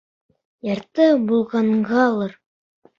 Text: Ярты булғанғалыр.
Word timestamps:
Ярты 0.69 1.07
булғанғалыр. 1.29 2.39